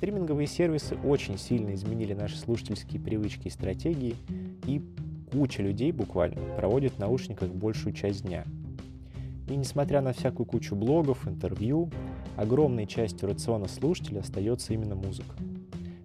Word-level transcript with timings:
Стриминговые 0.00 0.46
сервисы 0.46 0.96
очень 1.04 1.36
сильно 1.36 1.74
изменили 1.74 2.14
наши 2.14 2.34
слушательские 2.38 3.02
привычки 3.02 3.48
и 3.48 3.50
стратегии, 3.50 4.16
и 4.66 4.80
куча 5.30 5.62
людей 5.62 5.92
буквально 5.92 6.40
проводит 6.56 6.94
в 6.94 6.98
наушниках 6.98 7.50
большую 7.50 7.92
часть 7.92 8.22
дня. 8.22 8.46
И 9.46 9.54
несмотря 9.54 10.00
на 10.00 10.14
всякую 10.14 10.46
кучу 10.46 10.74
блогов, 10.74 11.28
интервью, 11.28 11.90
огромной 12.38 12.86
частью 12.86 13.28
рациона 13.28 13.68
слушателя 13.68 14.20
остается 14.20 14.72
именно 14.72 14.94
музыка. 14.94 15.36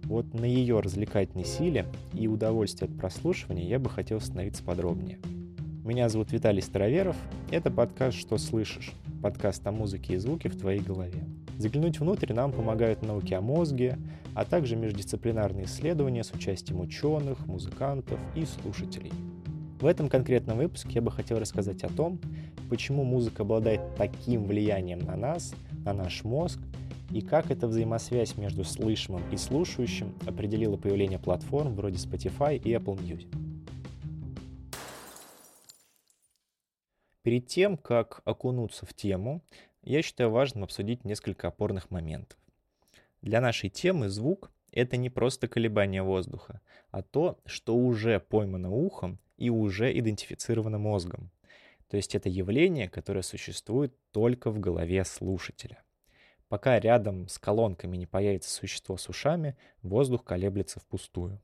Вот 0.02 0.34
на 0.34 0.44
ее 0.44 0.80
развлекательной 0.80 1.46
силе 1.46 1.86
и 2.12 2.28
удовольствие 2.28 2.90
от 2.90 2.98
прослушивания 2.98 3.66
я 3.66 3.78
бы 3.78 3.88
хотел 3.88 4.18
остановиться 4.18 4.62
подробнее. 4.62 5.18
Меня 5.84 6.10
зовут 6.10 6.32
Виталий 6.32 6.60
Староверов. 6.60 7.16
Это 7.50 7.70
подкаст 7.70 8.18
«Что 8.18 8.36
слышишь?» 8.36 8.92
Подкаст 9.22 9.66
о 9.66 9.72
музыке 9.72 10.12
и 10.12 10.16
звуке 10.18 10.50
в 10.50 10.58
твоей 10.58 10.80
голове. 10.80 11.24
Заглянуть 11.58 12.00
внутрь 12.00 12.32
нам 12.34 12.52
помогают 12.52 13.02
науки 13.02 13.32
о 13.32 13.40
мозге, 13.40 13.98
а 14.34 14.44
также 14.44 14.76
междисциплинарные 14.76 15.64
исследования 15.64 16.22
с 16.22 16.32
участием 16.32 16.80
ученых, 16.80 17.46
музыкантов 17.46 18.18
и 18.34 18.44
слушателей. 18.44 19.12
В 19.80 19.86
этом 19.86 20.08
конкретном 20.08 20.58
выпуске 20.58 20.90
я 20.94 21.02
бы 21.02 21.10
хотел 21.10 21.38
рассказать 21.38 21.82
о 21.82 21.88
том, 21.88 22.18
почему 22.68 23.04
музыка 23.04 23.42
обладает 23.42 23.80
таким 23.96 24.44
влиянием 24.44 24.98
на 24.98 25.16
нас, 25.16 25.54
на 25.84 25.94
наш 25.94 26.24
мозг, 26.24 26.58
и 27.10 27.20
как 27.20 27.50
эта 27.50 27.66
взаимосвязь 27.68 28.36
между 28.36 28.64
слышимым 28.64 29.22
и 29.30 29.36
слушающим 29.36 30.14
определила 30.26 30.76
появление 30.76 31.18
платформ 31.18 31.74
вроде 31.74 31.96
Spotify 31.96 32.56
и 32.56 32.72
Apple 32.72 32.98
Music. 32.98 33.28
Перед 37.22 37.46
тем, 37.48 37.76
как 37.76 38.22
окунуться 38.24 38.86
в 38.86 38.94
тему, 38.94 39.42
я 39.86 40.02
считаю 40.02 40.30
важным 40.30 40.64
обсудить 40.64 41.04
несколько 41.04 41.48
опорных 41.48 41.90
моментов. 41.90 42.38
Для 43.22 43.40
нашей 43.40 43.70
темы 43.70 44.08
звук— 44.08 44.50
это 44.72 44.96
не 44.96 45.10
просто 45.10 45.48
колебание 45.48 46.02
воздуха, 46.02 46.60
а 46.90 47.02
то, 47.02 47.38
что 47.46 47.76
уже 47.76 48.20
поймано 48.20 48.70
ухом 48.70 49.18
и 49.36 49.48
уже 49.48 49.96
идентифицировано 49.96 50.78
мозгом. 50.78 51.30
То 51.88 51.96
есть 51.96 52.14
это 52.14 52.28
явление, 52.28 52.88
которое 52.88 53.22
существует 53.22 53.94
только 54.10 54.50
в 54.50 54.58
голове 54.58 55.04
слушателя. 55.04 55.82
Пока 56.48 56.78
рядом 56.80 57.28
с 57.28 57.38
колонками 57.38 57.96
не 57.96 58.06
появится 58.06 58.50
существо 58.50 58.96
с 58.96 59.08
ушами, 59.08 59.56
воздух 59.82 60.24
колеблется 60.24 60.80
впустую. 60.80 61.40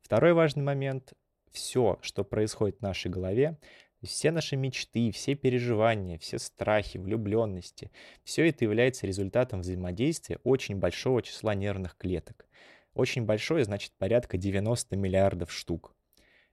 Второй 0.00 0.32
важный 0.32 0.62
момент— 0.62 1.12
все, 1.50 1.98
что 2.02 2.24
происходит 2.24 2.78
в 2.78 2.82
нашей 2.82 3.10
голове, 3.10 3.58
все 4.04 4.30
наши 4.30 4.56
мечты, 4.56 5.10
все 5.10 5.34
переживания, 5.34 6.18
все 6.18 6.38
страхи, 6.38 6.98
влюбленности, 6.98 7.90
все 8.22 8.48
это 8.48 8.64
является 8.64 9.06
результатом 9.06 9.60
взаимодействия 9.60 10.38
очень 10.44 10.76
большого 10.76 11.22
числа 11.22 11.54
нервных 11.54 11.96
клеток. 11.96 12.46
Очень 12.94 13.24
большое 13.24 13.64
значит 13.64 13.92
порядка 13.98 14.36
90 14.38 14.96
миллиардов 14.96 15.52
штук. 15.52 15.94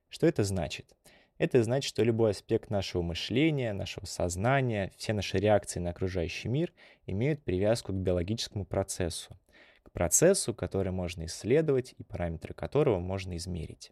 Что 0.10 0.28
это 0.28 0.44
значит? 0.44 0.96
Это 1.38 1.64
значит, 1.64 1.90
что 1.90 2.04
любой 2.04 2.32
аспект 2.32 2.70
нашего 2.70 3.02
мышления, 3.02 3.74
нашего 3.74 4.06
сознания, 4.06 4.92
все 4.98 5.14
наши 5.14 5.38
реакции 5.38 5.80
на 5.80 5.90
окружающий 5.90 6.50
мир 6.50 6.72
имеют 7.08 7.44
привязку 7.44 7.94
к 7.94 7.96
биологическому 7.96 8.66
процессу. 8.66 9.40
К 9.82 9.92
процессу, 9.92 10.54
который 10.54 10.92
можно 10.92 11.26
исследовать 11.26 11.96
и 11.98 12.04
параметры 12.04 12.54
которого 12.54 13.00
можно 13.00 13.36
измерить. 13.38 13.92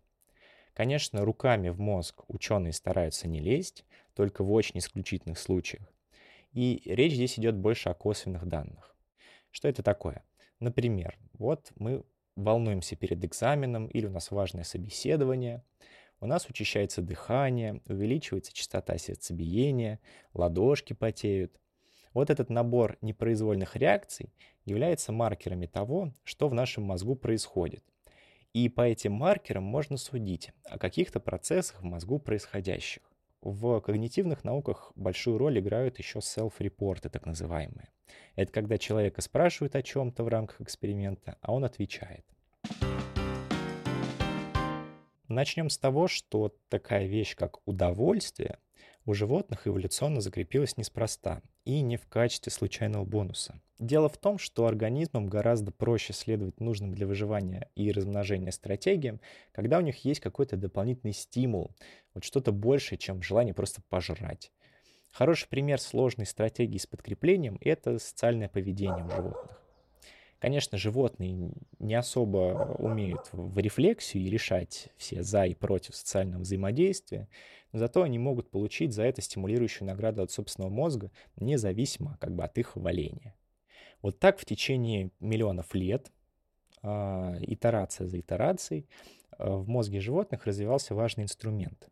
Конечно, 0.79 1.25
руками 1.25 1.67
в 1.67 1.81
мозг 1.81 2.23
ученые 2.29 2.71
стараются 2.71 3.27
не 3.27 3.41
лезть, 3.41 3.83
только 4.15 4.45
в 4.45 4.51
очень 4.53 4.79
исключительных 4.79 5.37
случаях. 5.37 5.83
И 6.53 6.81
речь 6.85 7.15
здесь 7.15 7.37
идет 7.37 7.57
больше 7.57 7.89
о 7.89 7.93
косвенных 7.93 8.47
данных. 8.47 8.95
Что 9.51 9.67
это 9.67 9.83
такое? 9.83 10.23
Например, 10.61 11.19
вот 11.33 11.73
мы 11.75 12.05
волнуемся 12.37 12.95
перед 12.95 13.21
экзаменом 13.25 13.87
или 13.87 14.05
у 14.05 14.09
нас 14.09 14.31
важное 14.31 14.63
собеседование, 14.63 15.65
у 16.21 16.27
нас 16.27 16.47
учащается 16.47 17.01
дыхание, 17.01 17.81
увеличивается 17.89 18.53
частота 18.53 18.97
сердцебиения, 18.97 19.99
ладошки 20.33 20.93
потеют. 20.93 21.59
Вот 22.13 22.29
этот 22.29 22.49
набор 22.49 22.97
непроизвольных 23.01 23.75
реакций 23.75 24.31
является 24.63 25.11
маркерами 25.11 25.65
того, 25.65 26.13
что 26.23 26.47
в 26.47 26.53
нашем 26.53 26.83
мозгу 26.83 27.17
происходит– 27.17 27.83
и 28.53 28.67
по 28.69 28.81
этим 28.81 29.13
маркерам 29.13 29.63
можно 29.63 29.97
судить 29.97 30.51
о 30.63 30.77
каких-то 30.79 31.19
процессах 31.19 31.81
в 31.81 31.85
мозгу 31.85 32.19
происходящих. 32.19 33.03
В 33.41 33.79
когнитивных 33.79 34.43
науках 34.43 34.91
большую 34.95 35.37
роль 35.37 35.59
играют 35.59 35.97
еще 35.97 36.19
self-репорты, 36.19 37.09
так 37.09 37.25
называемые. 37.25 37.89
Это 38.35 38.51
когда 38.51 38.77
человека 38.77 39.21
спрашивают 39.21 39.75
о 39.75 39.83
чем-то 39.83 40.23
в 40.23 40.27
рамках 40.27 40.61
эксперимента, 40.61 41.37
а 41.41 41.53
он 41.53 41.63
отвечает. 41.63 42.25
Начнем 45.27 45.69
с 45.69 45.77
того, 45.77 46.07
что 46.07 46.55
такая 46.69 47.05
вещь, 47.05 47.35
как 47.35 47.59
удовольствие, 47.65 48.57
у 49.05 49.13
животных 49.13 49.67
эволюционно 49.67 50.21
закрепилась 50.21 50.77
неспроста 50.77 51.41
и 51.65 51.81
не 51.81 51.97
в 51.97 52.07
качестве 52.07 52.51
случайного 52.51 53.05
бонуса. 53.05 53.61
Дело 53.79 54.09
в 54.09 54.17
том, 54.17 54.37
что 54.37 54.65
организмам 54.65 55.27
гораздо 55.27 55.71
проще 55.71 56.13
следовать 56.13 56.59
нужным 56.59 56.93
для 56.93 57.07
выживания 57.07 57.69
и 57.75 57.91
размножения 57.91 58.51
стратегиям, 58.51 59.21
когда 59.53 59.77
у 59.77 59.81
них 59.81 60.03
есть 60.03 60.19
какой-то 60.19 60.57
дополнительный 60.57 61.13
стимул, 61.13 61.71
вот 62.13 62.23
что-то 62.23 62.51
большее, 62.51 62.97
чем 62.97 63.21
желание 63.21 63.53
просто 63.53 63.81
пожрать. 63.87 64.51
Хороший 65.11 65.47
пример 65.47 65.79
сложной 65.79 66.25
стратегии 66.25 66.77
с 66.77 66.85
подкреплением– 66.85 67.57
это 67.61 67.97
социальное 67.99 68.49
поведение 68.49 69.05
у 69.05 69.09
животных. 69.09 69.58
Конечно, 70.39 70.77
животные 70.77 71.51
не 71.79 71.95
особо 71.95 72.75
умеют 72.79 73.29
в 73.33 73.57
рефлексию 73.59 74.23
и 74.23 74.29
решать 74.29 74.87
все 74.95 75.21
за 75.21 75.45
и 75.45 75.53
против 75.53 75.95
социального 75.95 76.41
взаимодействия, 76.41 77.27
но 77.73 77.79
зато 77.79 78.03
они 78.03 78.19
могут 78.19 78.49
получить 78.49 78.93
за 78.93 79.03
это 79.03 79.21
стимулирующую 79.21 79.85
награду 79.87 80.23
от 80.23 80.31
собственного 80.31 80.71
мозга, 80.71 81.11
независимо 81.35 82.17
как 82.21 82.33
бы 82.33 82.45
от 82.45 82.57
их 82.57 82.77
валения. 82.77 83.35
Вот 84.01 84.17
так 84.19 84.39
в 84.39 84.45
течение 84.45 85.11
миллионов 85.19 85.73
лет, 85.75 86.09
э, 86.83 86.87
итерация 87.41 88.07
за 88.07 88.21
итерацией, 88.21 88.87
э, 89.37 89.45
в 89.45 89.67
мозге 89.67 89.99
животных 89.99 90.45
развивался 90.45 90.95
важный 90.95 91.25
инструмент. 91.25 91.89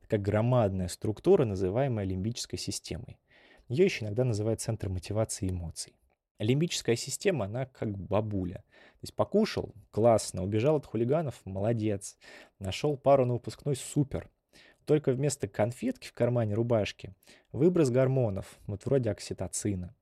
Такая 0.00 0.20
громадная 0.20 0.88
структура, 0.88 1.44
называемая 1.44 2.06
лимбической 2.06 2.58
системой. 2.58 3.20
Ее 3.68 3.84
еще 3.84 4.06
иногда 4.06 4.24
называют 4.24 4.62
центром 4.62 4.94
мотивации 4.94 5.50
эмоций. 5.50 5.99
Лимбическая 6.40 6.96
система, 6.96 7.44
она 7.44 7.66
как 7.66 7.90
бабуля. 7.98 8.64
То 8.64 9.02
есть 9.02 9.14
покушал, 9.14 9.74
классно, 9.90 10.42
убежал 10.42 10.76
от 10.76 10.86
хулиганов, 10.86 11.38
молодец. 11.44 12.16
Нашел 12.58 12.96
пару 12.96 13.26
на 13.26 13.34
выпускной, 13.34 13.76
супер. 13.76 14.30
Только 14.86 15.12
вместо 15.12 15.48
конфетки 15.48 16.08
в 16.08 16.14
кармане 16.14 16.54
рубашки 16.54 17.14
выброс 17.52 17.90
гормонов, 17.90 18.58
вот 18.66 18.86
вроде 18.86 19.10
окситоцина. 19.10 19.94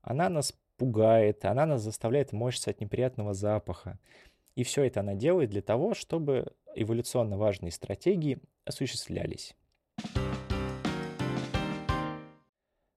Она 0.00 0.30
нас 0.30 0.54
пугает, 0.78 1.44
она 1.44 1.66
нас 1.66 1.82
заставляет 1.82 2.32
морщиться 2.32 2.70
от 2.70 2.80
неприятного 2.80 3.34
запаха. 3.34 3.98
И 4.54 4.64
все 4.64 4.84
это 4.84 5.00
она 5.00 5.14
делает 5.14 5.50
для 5.50 5.60
того, 5.60 5.92
чтобы 5.92 6.54
эволюционно 6.74 7.36
важные 7.36 7.70
стратегии 7.70 8.40
осуществлялись. 8.64 9.54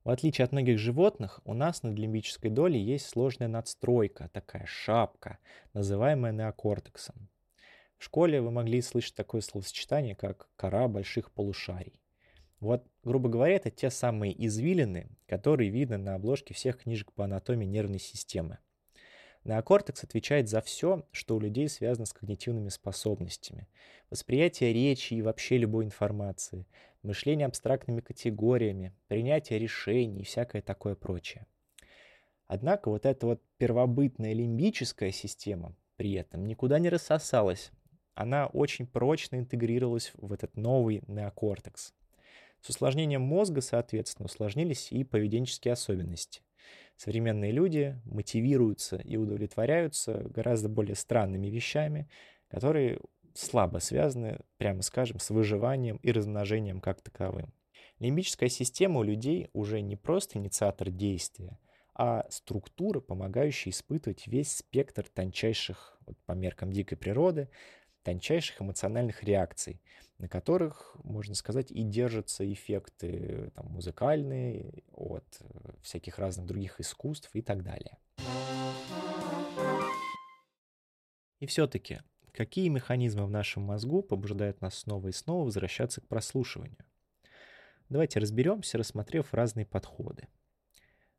В 0.10 0.12
отличие 0.12 0.46
от 0.46 0.52
многих 0.52 0.80
животных, 0.80 1.40
у 1.46 1.54
нас 1.54 1.84
над 1.84 1.94
лимбической 1.96 2.50
долей 2.50 2.82
есть 2.82 3.08
сложная 3.08 3.48
надстройка, 3.48 4.28
такая 4.34 4.66
шапка, 4.66 5.38
называемая 5.76 6.32
неокортексом. 6.32 7.30
В 8.00 8.06
школе 8.06 8.42
вы 8.42 8.50
могли 8.50 8.82
слышать 8.82 9.14
такое 9.14 9.42
словосочетание, 9.42 10.16
как 10.16 10.50
«кора 10.56 10.88
больших 10.88 11.32
полушарий». 11.32 12.02
Вот, 12.60 12.88
грубо 13.04 13.30
говоря, 13.30 13.58
это 13.58 13.70
те 13.70 13.92
самые 13.92 14.34
извилины, 14.48 15.12
которые 15.28 15.70
видны 15.70 16.00
на 16.00 16.16
обложке 16.16 16.56
всех 16.56 16.80
книжек 16.80 17.12
по 17.12 17.26
анатомии 17.26 17.68
нервной 17.68 18.00
системы. 18.00 18.58
Неокортекс 19.44 20.04
отвечает 20.04 20.50
за 20.50 20.62
все, 20.62 21.08
что 21.12 21.36
у 21.36 21.40
людей 21.40 21.70
связано 21.70 22.08
с 22.08 22.14
когнитивными 22.14 22.70
способностями. 22.70 23.68
Восприятие 24.10 24.74
речи 24.74 25.14
и 25.14 25.22
вообще 25.22 25.60
любой 25.60 25.86
информации, 25.86 26.68
мышление 27.04 27.48
абстрактными 27.48 28.02
категориями, 28.02 28.94
принятие 29.08 29.60
решений 29.60 30.22
и 30.22 30.26
всякое 30.26 30.62
такое 30.62 30.96
прочее. 30.96 31.46
Однако 32.48 32.90
вот 32.90 33.06
эта 33.06 33.28
вот 33.28 33.42
первобытная 33.58 34.34
лимбическая 34.34 35.12
система 35.12 35.76
при 35.98 36.14
этом 36.14 36.46
никуда 36.46 36.80
не 36.80 36.90
рассосалась. 36.90 37.72
Она 38.16 38.48
очень 38.48 38.88
прочно 38.88 39.36
интегрировалась 39.36 40.12
в 40.16 40.34
этот 40.34 40.58
новый 40.58 41.04
неокортекс. 41.08 41.94
С 42.62 42.70
усложнением 42.70 43.22
мозга, 43.22 43.62
соответственно, 43.62 44.26
усложнились 44.26 44.92
и 44.92 45.04
поведенческие 45.04 45.74
особенности. 45.74 46.42
Современные 46.98 47.52
люди 47.52 47.98
мотивируются 48.04 48.98
и 48.98 49.16
удовлетворяются 49.16 50.24
гораздо 50.30 50.68
более 50.68 50.96
странными 50.96 51.48
вещами, 51.48 52.10
которые 52.50 53.00
слабо 53.34 53.80
связаны, 53.80 54.40
прямо 54.58 54.82
скажем, 54.82 55.20
с 55.20 55.30
выживанием 55.30 55.98
и 55.98 56.12
размножением 56.12 56.82
как 56.82 57.02
таковым. 57.02 57.54
Лимбическая 58.00 58.50
система 58.50 59.00
у 59.00 59.04
людей 59.04 59.50
уже 59.54 59.82
не 59.82 59.96
просто 59.96 60.40
инициатор 60.40 60.90
действия, 60.90 61.60
а 61.94 62.26
структура, 62.30 63.02
помогающая 63.02 63.72
испытывать 63.72 64.26
весь 64.28 64.56
спектр 64.56 65.06
тончайших, 65.14 65.98
вот 66.06 66.18
по 66.26 66.32
меркам 66.32 66.72
дикой 66.72 66.98
природы, 66.98 67.50
тончайших 68.04 68.62
эмоциональных 68.62 69.24
реакций, 69.24 69.82
на 70.18 70.30
которых, 70.30 70.96
можно 71.04 71.36
сказать, 71.36 71.72
и 71.72 71.84
держатся 71.84 72.52
эффекты 72.52 73.52
там, 73.56 73.68
музыкальные 73.68 74.84
от 74.94 75.26
э, 75.42 75.72
всяких 75.82 76.20
разных 76.20 76.46
других 76.46 76.80
искусств 76.80 77.30
и 77.34 77.42
так 77.42 77.64
далее. 77.64 77.98
И 81.40 81.46
все-таки, 81.46 82.00
какие 82.32 82.70
механизмы 82.70 83.26
в 83.26 83.32
нашем 83.32 83.64
мозгу 83.64 84.02
побуждают 84.02 84.62
нас 84.62 84.76
снова 84.76 85.08
и 85.08 85.12
снова 85.12 85.46
возвращаться 85.46 86.02
к 86.02 86.08
прослушиванию? 86.08 86.78
Давайте 87.90 88.20
разберемся, 88.20 88.78
рассмотрев 88.78 89.34
разные 89.34 89.66
подходы. 89.66 90.28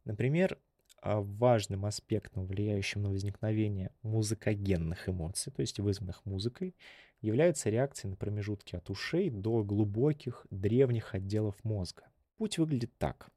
Например, 0.05 0.59
а, 1.03 1.21
важным 1.21 1.87
аспектом, 1.87 2.47
влияющим 2.47 3.03
на 3.03 3.11
возникновение 3.11 3.91
музыкогенных 4.03 5.09
эмоций, 5.09 5.53
то 5.53 5.63
есть 5.63 5.81
вызванных 5.81 6.25
музыкой, 6.27 6.77
являются 7.23 7.71
реакции 7.71 8.09
на 8.09 8.17
промежутки 8.17 8.77
от 8.77 8.91
ушей 8.91 9.31
до 9.31 9.63
глубоких 9.63 10.47
древних 10.51 11.15
отделов 11.15 11.57
мозга. 11.65 12.05
Путь 12.37 12.59
выглядит 12.59 12.97
так. 12.99 13.31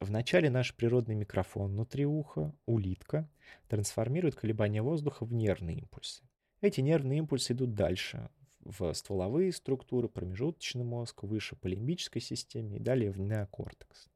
Вначале 0.00 0.50
наш 0.50 0.74
природный 0.74 1.14
микрофон 1.14 1.72
внутри 1.72 2.04
уха, 2.04 2.54
улитка, 2.66 3.30
трансформирует 3.68 4.34
колебания 4.34 4.82
воздуха 4.82 5.24
в 5.24 5.32
нервные 5.32 5.78
импульсы. 5.78 6.22
Эти 6.60 6.80
нервные 6.80 7.18
импульсы 7.18 7.52
идут 7.52 7.74
дальше, 7.74 8.30
в 8.60 8.92
стволовые 8.94 9.52
структуры, 9.52 10.08
промежуточный 10.08 10.84
мозг, 10.84 11.22
выше 11.22 11.56
по 11.56 11.66
лимбической 11.66 12.22
системе 12.22 12.76
и 12.76 12.80
далее 12.80 13.10
в 13.10 13.20
неокортекс. 13.20 14.08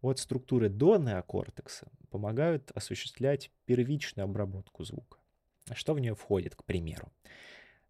Вот 0.00 0.18
структуры 0.18 0.68
до 0.68 0.96
неокортекса 0.96 1.88
помогают 2.10 2.70
осуществлять 2.72 3.50
первичную 3.64 4.24
обработку 4.24 4.84
звука. 4.84 5.18
Что 5.72 5.94
в 5.94 6.00
нее 6.00 6.14
входит, 6.14 6.54
к 6.54 6.64
примеру? 6.64 7.12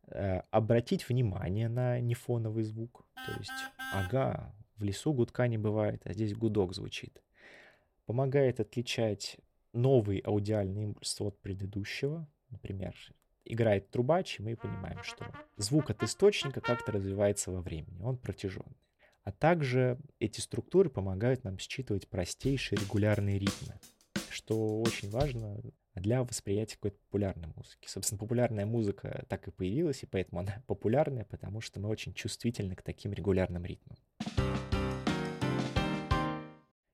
Э, 0.06 0.41
обратить 0.50 1.08
внимание 1.08 1.69
на 1.69 2.00
нефоновый 2.00 2.64
звук. 2.64 3.05
То 3.26 3.38
есть, 3.38 3.50
ага, 3.93 4.55
в 4.76 4.84
лесу 4.84 5.12
гудка 5.12 5.49
не 5.49 5.58
бывает, 5.58 6.00
а 6.05 6.12
здесь 6.12 6.34
гудок 6.34 6.75
звучит. 6.75 7.23
Помогает 8.06 8.58
отличать 8.58 9.37
новый 9.73 10.19
аудиальный 10.19 10.84
импульс 10.84 11.20
от 11.20 11.38
предыдущего. 11.41 12.26
Например, 12.49 12.94
играет 13.49 13.91
трубач, 13.91 14.39
и 14.39 14.43
мы 14.43 14.56
понимаем, 14.56 15.03
что 15.03 15.27
звук 15.56 15.91
от 15.91 16.03
источника 16.03 16.61
как-то 16.61 16.93
развивается 16.93 17.50
во 17.50 17.61
времени, 17.61 18.03
он 18.03 18.19
протяженный. 18.19 18.77
А 19.25 19.33
также 19.33 19.99
эти 20.21 20.41
структуры 20.41 20.89
помогают 20.89 21.45
нам 21.45 21.59
считывать 21.59 22.09
простейшие 22.09 22.79
регулярные 22.79 23.39
ритмы, 23.39 23.75
что 24.31 24.81
очень 24.81 25.11
важно 25.11 25.61
для 25.95 26.23
восприятия 26.23 26.77
какой-то 26.77 26.99
популярной 26.99 27.49
музыки. 27.55 27.89
Собственно, 27.89 28.19
популярная 28.19 28.67
музыка 28.67 29.25
так 29.29 29.49
и 29.49 29.51
появилась, 29.51 30.03
и 30.03 30.06
поэтому 30.06 30.41
она 30.41 30.62
популярная, 30.67 31.25
потому 31.25 31.61
что 31.61 31.81
мы 31.81 31.89
очень 31.89 32.15
чувствительны 32.15 32.75
к 32.75 32.83
таким 32.83 33.12
регулярным 33.12 33.65
ритмам. 33.65 33.99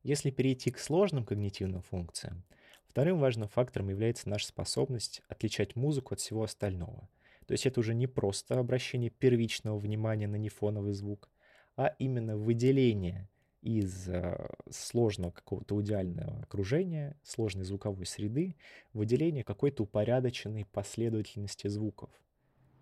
Если 0.02 0.30
перейти 0.30 0.70
к 0.70 0.78
сложным 0.78 1.24
когнитивным 1.24 1.82
функциям, 1.82 2.44
вторым 2.94 3.18
важным 3.18 3.48
фактором 3.48 3.88
является 3.88 4.28
наша 4.28 4.46
способность 4.46 5.20
отличать 5.26 5.74
музыку 5.74 6.14
от 6.14 6.20
всего 6.20 6.44
остального. 6.44 7.08
То 7.44 7.50
есть 7.50 7.66
это 7.66 7.80
уже 7.80 7.92
не 7.92 8.06
просто 8.06 8.56
обращение 8.56 9.10
первичного 9.10 9.80
внимания 9.80 10.28
на 10.28 10.36
нефоновый 10.36 10.92
звук, 10.92 11.28
а 11.74 11.88
именно 11.98 12.36
выделение 12.36 13.28
из 13.62 14.08
э, 14.08 14.48
сложного 14.70 15.32
какого-то 15.32 15.74
аудиального 15.74 16.42
окружения, 16.42 17.18
сложной 17.24 17.64
звуковой 17.64 18.06
среды, 18.06 18.54
выделение 18.92 19.42
какой-то 19.42 19.82
упорядоченной 19.82 20.64
последовательности 20.64 21.66
звуков. 21.66 22.10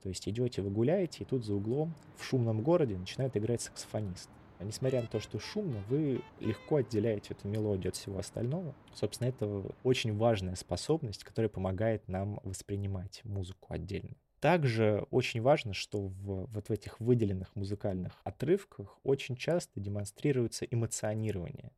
То 0.03 0.11
есть 0.11 0.29
идете, 0.29 0.61
вы 0.61 0.69
гуляете, 0.69 1.25
и 1.25 1.27
тут 1.27 1.47
за 1.47 1.55
углом 1.55 1.95
в 2.19 2.25
шумном 2.27 2.63
городе 2.63 2.99
начинает 2.99 3.35
играть 3.39 3.63
саксофонист. 3.63 4.29
А 4.63 4.65
несмотря 4.65 5.01
на 5.03 5.09
то, 5.09 5.19
что 5.19 5.41
шумно, 5.41 5.83
вы 5.89 6.23
легко 6.39 6.77
отделяете 6.77 7.35
эту 7.35 7.49
мелодию 7.49 7.89
от 7.89 7.97
всего 7.97 8.21
остального. 8.21 8.77
Собственно, 8.95 9.29
это 9.29 9.65
очень 9.83 10.17
важная 10.17 10.55
способность, 10.55 11.25
которая 11.25 11.49
помогает 11.49 12.07
нам 12.07 12.39
воспринимать 12.45 13.25
музыку 13.25 13.73
отдельно. 13.73 14.15
Также 14.39 15.05
очень 15.11 15.43
важно, 15.43 15.75
что 15.75 16.07
в, 16.07 16.47
вот 16.47 16.69
в 16.69 16.71
этих 16.71 17.01
выделенных 17.01 17.57
музыкальных 17.57 18.21
отрывках 18.23 19.01
очень 19.03 19.35
часто 19.35 19.81
демонстрируется 19.81 20.65
эмоционирование. 20.65 21.73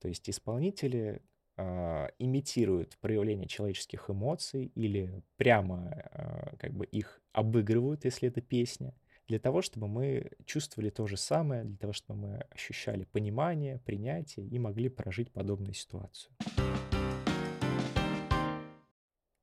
То 0.00 0.08
есть 0.08 0.30
исполнители 0.30 1.20
э, 1.58 2.08
имитируют 2.18 2.96
проявление 3.02 3.46
человеческих 3.46 4.08
эмоций 4.08 4.72
или 4.74 5.22
прямо 5.36 5.90
э, 6.12 6.56
как 6.56 6.72
бы 6.72 6.86
их 6.86 7.20
обыгрывают, 7.32 8.06
если 8.06 8.26
это 8.30 8.40
песня, 8.40 8.94
для 9.30 9.38
того, 9.38 9.62
чтобы 9.62 9.86
мы 9.86 10.32
чувствовали 10.44 10.90
то 10.90 11.06
же 11.06 11.16
самое, 11.16 11.62
для 11.62 11.76
того, 11.76 11.92
чтобы 11.92 12.18
мы 12.20 12.36
ощущали 12.50 13.04
понимание, 13.04 13.78
принятие 13.78 14.44
и 14.44 14.58
могли 14.58 14.88
прожить 14.88 15.30
подобную 15.30 15.72
ситуацию 15.72 16.34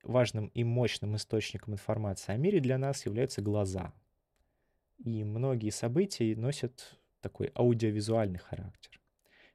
важным 0.04 0.48
и 0.48 0.64
мощным 0.64 1.16
источником 1.16 1.74
информации 1.74 2.34
о 2.34 2.38
мире 2.38 2.60
для 2.60 2.78
нас 2.78 3.06
являются 3.06 3.42
глаза. 3.42 3.94
И 4.98 5.24
многие 5.24 5.70
события 5.70 6.34
носят 6.36 6.98
такой 7.22 7.52
аудиовизуальный 7.54 8.40
характер. 8.40 9.02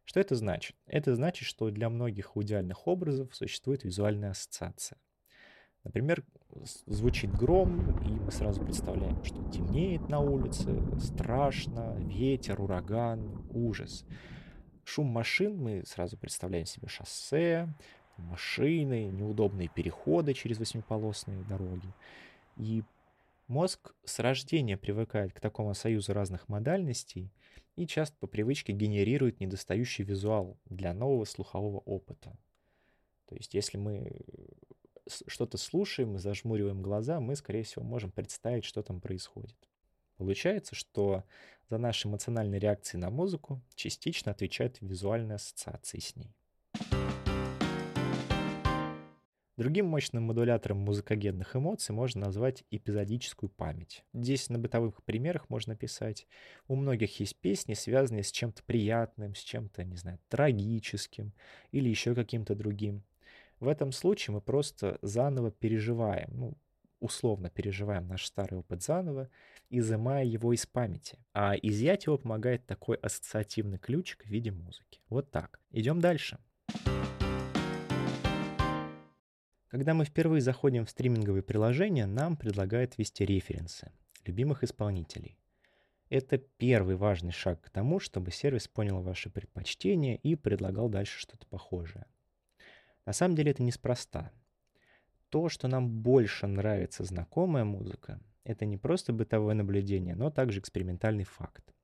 Что 0.04 0.20
это 0.20 0.36
значит? 0.36 0.76
Это 0.86 1.14
значит, 1.14 1.46
что 1.46 1.70
для 1.70 1.88
многих 1.88 2.36
аудиальных 2.36 2.86
образов 2.86 3.34
существует 3.34 3.84
визуальная 3.84 4.30
ассоциация. 4.30 4.98
Например, 5.84 6.24
звучит 6.86 7.34
гром, 7.34 7.80
и 8.06 8.12
мы 8.12 8.30
сразу 8.30 8.62
представляем, 8.62 9.22
что 9.24 9.42
темнеет 9.50 10.08
на 10.08 10.20
улице, 10.20 10.80
страшно, 11.00 11.96
ветер, 11.98 12.60
ураган, 12.60 13.44
ужас. 13.50 14.04
Шум 14.84 15.06
машин 15.06 15.56
мы 15.56 15.84
сразу 15.84 16.16
представляем 16.16 16.66
себе 16.66 16.88
шоссе, 16.88 17.68
машины, 18.16 19.06
неудобные 19.06 19.68
переходы 19.68 20.34
через 20.34 20.58
восьмиполосные 20.58 21.42
дороги. 21.44 21.92
И 22.56 22.84
мозг 23.48 23.94
с 24.04 24.18
рождения 24.18 24.76
привыкает 24.76 25.32
к 25.32 25.40
такому 25.40 25.74
союзу 25.74 26.12
разных 26.12 26.48
модальностей 26.48 27.32
и 27.76 27.86
часто 27.86 28.16
по 28.18 28.26
привычке 28.26 28.72
генерирует 28.72 29.40
недостающий 29.40 30.04
визуал 30.04 30.58
для 30.66 30.92
нового 30.92 31.24
слухового 31.24 31.78
опыта. 31.78 32.36
То 33.28 33.34
есть 33.34 33.54
если 33.54 33.78
мы 33.78 34.12
что-то 35.08 35.58
слушаем 35.58 36.16
и 36.16 36.18
зажмуриваем 36.18 36.82
глаза, 36.82 37.20
мы, 37.20 37.36
скорее 37.36 37.62
всего, 37.62 37.84
можем 37.84 38.10
представить, 38.10 38.64
что 38.64 38.82
там 38.82 39.00
происходит. 39.00 39.56
Получается, 40.16 40.74
что 40.74 41.24
за 41.68 41.78
наши 41.78 42.06
эмоциональные 42.06 42.60
реакции 42.60 42.98
на 42.98 43.10
музыку 43.10 43.60
частично 43.74 44.30
отвечают 44.32 44.80
визуальные 44.80 45.36
ассоциации 45.36 45.98
с 45.98 46.14
ней. 46.16 46.34
Другим 49.58 49.86
мощным 49.86 50.24
модулятором 50.24 50.78
музыкогенных 50.78 51.54
эмоций 51.54 51.94
можно 51.94 52.22
назвать 52.22 52.64
эпизодическую 52.70 53.50
память. 53.50 54.02
Здесь 54.14 54.48
на 54.48 54.58
бытовых 54.58 55.02
примерах 55.04 55.50
можно 55.50 55.76
писать. 55.76 56.26
У 56.68 56.74
многих 56.74 57.20
есть 57.20 57.36
песни, 57.36 57.74
связанные 57.74 58.22
с 58.22 58.32
чем-то 58.32 58.62
приятным, 58.64 59.34
с 59.34 59.40
чем-то, 59.40 59.84
не 59.84 59.96
знаю, 59.96 60.18
трагическим 60.28 61.32
или 61.70 61.88
еще 61.88 62.14
каким-то 62.14 62.54
другим. 62.54 63.04
В 63.62 63.68
этом 63.68 63.92
случае 63.92 64.34
мы 64.34 64.40
просто 64.40 64.98
заново 65.02 65.52
переживаем, 65.52 66.30
ну, 66.32 66.54
условно 66.98 67.48
переживаем 67.48 68.08
наш 68.08 68.26
старый 68.26 68.58
опыт 68.58 68.82
заново, 68.82 69.30
изымая 69.70 70.24
его 70.24 70.52
из 70.52 70.66
памяти. 70.66 71.16
А 71.32 71.54
изъять 71.54 72.06
его 72.06 72.18
помогает 72.18 72.66
такой 72.66 72.96
ассоциативный 72.96 73.78
ключик 73.78 74.24
в 74.24 74.28
виде 74.28 74.50
музыки. 74.50 75.00
Вот 75.08 75.30
так. 75.30 75.60
Идем 75.70 76.00
дальше. 76.00 76.40
Когда 79.68 79.94
мы 79.94 80.06
впервые 80.06 80.40
заходим 80.40 80.84
в 80.84 80.90
стриминговые 80.90 81.44
приложения, 81.44 82.06
нам 82.06 82.36
предлагают 82.36 82.98
ввести 82.98 83.24
референсы 83.24 83.92
любимых 84.26 84.64
исполнителей. 84.64 85.38
Это 86.08 86.36
первый 86.36 86.96
важный 86.96 87.30
шаг 87.30 87.60
к 87.60 87.70
тому, 87.70 88.00
чтобы 88.00 88.32
сервис 88.32 88.66
понял 88.66 89.02
ваши 89.02 89.30
предпочтения 89.30 90.16
и 90.16 90.34
предлагал 90.34 90.88
дальше 90.88 91.20
что-то 91.20 91.46
похожее. 91.46 92.06
На 93.06 93.12
самом 93.12 93.34
деле 93.34 93.50
это 93.50 93.62
неспроста. 93.62 94.32
То, 95.28 95.48
что 95.48 95.68
нам 95.68 95.88
больше 95.88 96.46
нравится 96.46 97.04
знакомая 97.04 97.64
музыка, 97.64 98.20
это 98.44 98.64
не 98.64 98.76
просто 98.76 99.12
бытовое 99.12 99.54
наблюдение, 99.54 100.14
но 100.14 100.30
также 100.30 100.60
экспериментальный 100.60 101.24
факт. 101.24 101.74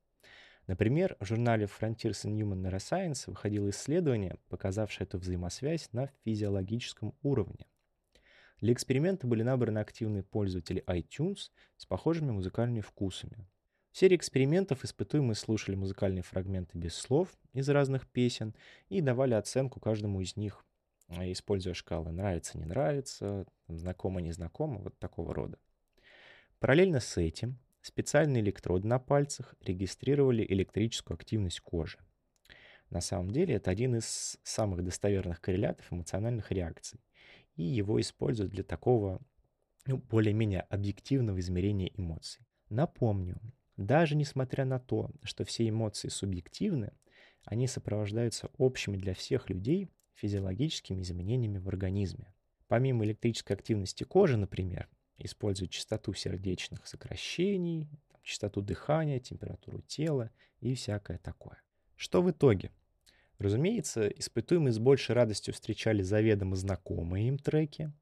Например, 0.66 1.16
в 1.18 1.24
журнале 1.24 1.66
Frontiers 1.66 2.26
in 2.26 2.36
Human 2.36 2.60
Neuroscience 2.62 3.24
выходило 3.26 3.70
исследование, 3.70 4.36
показавшее 4.48 5.06
эту 5.06 5.18
взаимосвязь 5.18 5.92
на 5.92 6.10
физиологическом 6.24 7.14
уровне– 7.22 7.66
для 8.60 8.72
эксперимента 8.72 9.26
были 9.26 9.42
набраны 9.42 9.78
активные 9.78 10.24
пользователи 10.24 10.82
iTunes 10.88 11.50
с 11.76 11.86
похожими 11.86 12.32
музыкальными 12.32 12.80
вкусами. 12.80 13.46
В 13.92 13.98
серии 13.98 14.16
экспериментов 14.16 14.84
испытуемые 14.84 15.36
слушали 15.36 15.76
музыкальные 15.76 16.22
фрагменты 16.22 16.76
без 16.76 16.94
слов 16.94 17.28
из 17.52 17.68
разных 17.68 18.08
песен 18.08 18.54
и 18.88 19.00
давали 19.00 19.34
оценку 19.34 19.80
каждому 19.80 20.20
из 20.20 20.36
них. 20.36 20.64
Используя 21.10 21.74
шкалы 21.74 22.10
нравится, 22.10 22.58
не 22.58 22.64
нравится, 22.64 23.46
знакомо, 23.68 24.20
не 24.20 24.32
знакомо, 24.32 24.78
вот 24.78 24.98
такого 24.98 25.34
рода. 25.34 25.58
Параллельно 26.58 27.00
с 27.00 27.16
этим 27.16 27.58
специальные 27.82 28.42
электроды 28.42 28.86
на 28.86 28.98
пальцах 28.98 29.54
регистрировали 29.60 30.44
электрическую 30.48 31.14
активность 31.14 31.60
кожи. 31.60 31.98
На 32.90 33.00
самом 33.00 33.30
деле 33.30 33.54
это 33.54 33.70
один 33.70 33.96
из 33.96 34.38
самых 34.42 34.82
достоверных 34.82 35.40
коррелятов 35.40 35.92
эмоциональных 35.92 36.50
реакций, 36.50 37.00
и 37.56 37.62
его 37.62 38.00
используют 38.00 38.52
для 38.52 38.64
такого 38.64 39.20
ну, 39.86 39.98
более-менее 39.98 40.62
объективного 40.62 41.38
измерения 41.40 41.90
эмоций. 41.94 42.46
Напомню, 42.68 43.40
даже 43.76 44.16
несмотря 44.16 44.64
на 44.64 44.78
то, 44.78 45.10
что 45.22 45.44
все 45.44 45.68
эмоции 45.68 46.08
субъективны, 46.08 46.92
они 47.44 47.66
сопровождаются 47.66 48.50
общими 48.58 48.96
для 48.96 49.14
всех 49.14 49.48
людей 49.48 49.88
физиологическими 50.18 51.02
изменениями 51.02 51.58
в 51.58 51.68
организме. 51.68 52.32
Помимо 52.66 53.04
электрической 53.04 53.56
активности 53.56 54.04
кожи, 54.04 54.36
например, 54.36 54.88
используют 55.16 55.70
частоту 55.70 56.12
сердечных 56.14 56.86
сокращений, 56.86 57.88
частоту 58.22 58.60
дыхания, 58.60 59.20
температуру 59.20 59.80
тела 59.80 60.30
и 60.60 60.74
всякое 60.74 61.18
такое. 61.18 61.62
Что 61.96 62.22
в 62.22 62.30
итоге? 62.30 62.70
Разумеется, 63.38 64.08
испытуемые 64.08 64.72
с 64.72 64.78
большей 64.78 65.14
радостью 65.14 65.54
встречали 65.54 66.02
заведомо 66.02 66.56
знакомые 66.56 67.28
им 67.28 67.38
треки, 67.38 67.92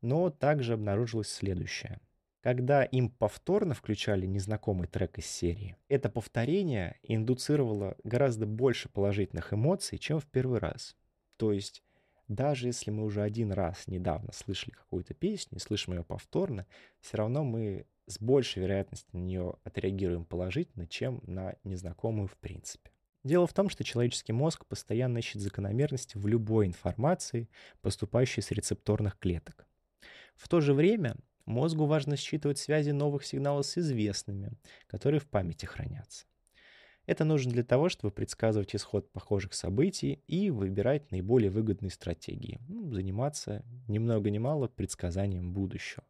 но 0.00 0.30
также 0.30 0.74
обнаружилось 0.74 1.28
следующее. 1.28 2.00
Когда 2.40 2.84
им 2.84 3.10
повторно 3.10 3.74
включали 3.74 4.24
незнакомый 4.24 4.86
трек 4.86 5.18
из 5.18 5.26
серии, 5.26 5.76
это 5.88 6.08
повторение 6.08 6.98
индуцировало 7.02 7.96
гораздо 8.04 8.46
больше 8.46 8.88
положительных 8.88 9.52
эмоций, 9.52 9.98
чем 9.98 10.20
в 10.20 10.26
первый 10.26 10.60
раз. 10.60 10.96
То 11.36 11.52
есть 11.52 11.82
даже 12.28 12.66
если 12.66 12.90
мы 12.90 13.04
уже 13.04 13.22
один 13.22 13.52
раз 13.52 13.86
недавно 13.86 14.32
слышали 14.32 14.72
какую-то 14.72 15.14
песню 15.14 15.58
и 15.58 15.60
слышим 15.60 15.94
ее 15.94 16.02
повторно, 16.02 16.66
все 17.00 17.18
равно 17.18 17.44
мы 17.44 17.86
с 18.06 18.18
большей 18.20 18.62
вероятностью 18.62 19.10
на 19.12 19.18
нее 19.18 19.54
отреагируем 19.64 20.24
положительно, 20.24 20.86
чем 20.86 21.20
на 21.26 21.54
незнакомую 21.64 22.28
в 22.28 22.36
принципе. 22.36 22.90
Дело 23.24 23.46
в 23.46 23.52
том, 23.52 23.68
что 23.68 23.82
человеческий 23.82 24.32
мозг 24.32 24.66
постоянно 24.66 25.18
ищет 25.18 25.40
закономерности 25.40 26.16
в 26.16 26.26
любой 26.26 26.66
информации, 26.66 27.48
поступающей 27.80 28.40
с 28.40 28.52
рецепторных 28.52 29.18
клеток. 29.18 29.66
В 30.36 30.48
то 30.48 30.60
же 30.60 30.74
время 30.74 31.16
мозгу 31.44 31.86
важно 31.86 32.16
считывать 32.16 32.58
связи 32.58 32.90
новых 32.90 33.24
сигналов 33.24 33.66
с 33.66 33.78
известными, 33.78 34.52
которые 34.86 35.20
в 35.20 35.26
памяти 35.26 35.66
хранятся. 35.66 36.26
Это 37.06 37.24
нужно 37.24 37.52
для 37.52 37.62
того, 37.62 37.88
чтобы 37.88 38.12
предсказывать 38.12 38.74
исход 38.74 39.10
похожих 39.12 39.54
событий 39.54 40.22
и 40.26 40.50
выбирать 40.50 41.10
наиболее 41.12 41.50
выгодные 41.50 41.90
стратегии, 41.90 42.60
ну, 42.68 42.92
заниматься 42.92 43.64
ни 43.86 43.98
много 43.98 44.30
ни 44.30 44.38
мало 44.38 44.66
предсказанием 44.68 45.52
будущего. 45.52 46.04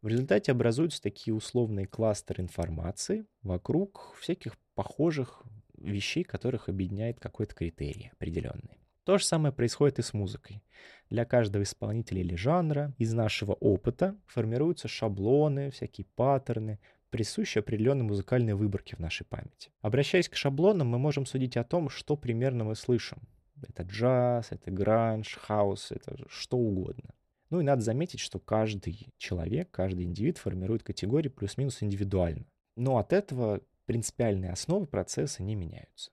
В 0.00 0.08
результате 0.08 0.50
образуются 0.50 1.00
такие 1.00 1.32
условные 1.34 1.86
кластеры 1.86 2.42
информации 2.42 3.24
вокруг 3.42 4.14
всяких 4.18 4.56
похожих 4.74 5.44
вещей, 5.78 6.24
которых 6.24 6.68
объединяет 6.68 7.20
какой-то 7.20 7.54
критерий 7.54 8.10
определенный. 8.14 8.82
То 9.04 9.18
же 9.18 9.24
самое 9.24 9.52
происходит 9.52 9.98
и 9.98 10.02
с 10.02 10.12
музыкой. 10.12 10.62
Для 11.10 11.24
каждого 11.24 11.62
исполнителя 11.62 12.20
или 12.20 12.36
жанра 12.36 12.94
из 12.98 13.12
нашего 13.12 13.52
опыта 13.52 14.16
формируются 14.26 14.88
шаблоны, 14.88 15.70
всякие 15.70 16.06
паттерны, 16.14 16.78
присущи 17.12 17.58
определенной 17.58 18.04
музыкальной 18.04 18.54
выборке 18.54 18.96
в 18.96 18.98
нашей 18.98 19.24
памяти. 19.24 19.70
Обращаясь 19.82 20.30
к 20.30 20.34
шаблонам, 20.34 20.88
мы 20.88 20.98
можем 20.98 21.26
судить 21.26 21.58
о 21.58 21.62
том, 21.62 21.90
что 21.90 22.16
примерно 22.16 22.64
мы 22.64 22.74
слышим. 22.74 23.18
Это 23.62 23.82
джаз, 23.82 24.48
это 24.50 24.70
гранж, 24.70 25.36
хаус, 25.40 25.92
это 25.92 26.16
что 26.28 26.56
угодно. 26.56 27.14
Ну 27.50 27.60
и 27.60 27.64
надо 27.64 27.82
заметить, 27.82 28.18
что 28.18 28.40
каждый 28.40 29.12
человек, 29.18 29.70
каждый 29.70 30.06
индивид 30.06 30.38
формирует 30.38 30.82
категории 30.82 31.28
плюс-минус 31.28 31.82
индивидуально. 31.82 32.46
Но 32.76 32.96
от 32.96 33.12
этого 33.12 33.60
принципиальные 33.84 34.50
основы 34.50 34.86
процесса 34.86 35.42
не 35.42 35.54
меняются. 35.54 36.10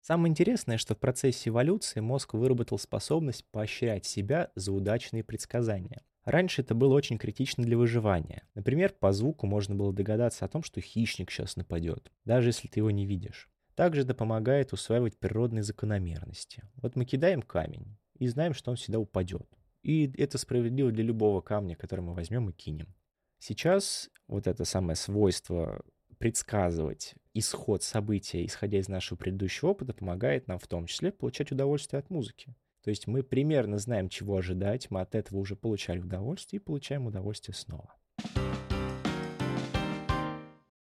Самое 0.00 0.30
интересное, 0.30 0.78
что 0.78 0.94
в 0.94 0.98
процессе 0.98 1.50
эволюции 1.50 1.98
мозг 1.98 2.32
выработал 2.32 2.78
способность 2.78 3.44
поощрять 3.50 4.06
себя 4.06 4.52
за 4.54 4.72
удачные 4.72 5.24
предсказания. 5.24 6.02
Раньше 6.28 6.60
это 6.60 6.74
было 6.74 6.92
очень 6.92 7.16
критично 7.16 7.64
для 7.64 7.78
выживания. 7.78 8.42
Например, 8.54 8.92
по 8.92 9.12
звуку 9.12 9.46
можно 9.46 9.74
было 9.74 9.94
догадаться 9.94 10.44
о 10.44 10.48
том, 10.48 10.62
что 10.62 10.78
хищник 10.82 11.30
сейчас 11.30 11.56
нападет, 11.56 12.12
даже 12.26 12.50
если 12.50 12.68
ты 12.68 12.80
его 12.80 12.90
не 12.90 13.06
видишь. 13.06 13.48
Также 13.74 14.02
это 14.02 14.14
помогает 14.14 14.74
усваивать 14.74 15.18
природные 15.18 15.62
закономерности. 15.62 16.64
Вот 16.82 16.96
мы 16.96 17.06
кидаем 17.06 17.40
камень 17.40 17.96
и 18.18 18.28
знаем, 18.28 18.52
что 18.52 18.70
он 18.70 18.76
всегда 18.76 18.98
упадет. 18.98 19.48
И 19.82 20.12
это 20.18 20.36
справедливо 20.36 20.92
для 20.92 21.02
любого 21.02 21.40
камня, 21.40 21.76
который 21.76 22.00
мы 22.00 22.12
возьмем 22.12 22.50
и 22.50 22.52
кинем. 22.52 22.94
Сейчас 23.38 24.10
вот 24.26 24.46
это 24.46 24.66
самое 24.66 24.96
свойство 24.96 25.82
предсказывать 26.18 27.14
исход 27.32 27.82
события, 27.82 28.44
исходя 28.44 28.78
из 28.78 28.88
нашего 28.88 29.16
предыдущего 29.16 29.70
опыта, 29.70 29.94
помогает 29.94 30.46
нам 30.46 30.58
в 30.58 30.66
том 30.66 30.84
числе 30.84 31.10
получать 31.10 31.52
удовольствие 31.52 32.00
от 32.00 32.10
музыки. 32.10 32.54
То 32.88 32.90
есть 32.90 33.06
мы 33.06 33.22
примерно 33.22 33.76
знаем, 33.76 34.08
чего 34.08 34.38
ожидать, 34.38 34.90
мы 34.90 35.02
от 35.02 35.14
этого 35.14 35.36
уже 35.36 35.56
получали 35.56 36.00
удовольствие 36.00 36.58
и 36.58 36.64
получаем 36.64 37.04
удовольствие 37.04 37.54
снова. 37.54 37.94